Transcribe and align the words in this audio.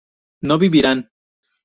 no 0.41 0.57
vivirían 0.57 1.11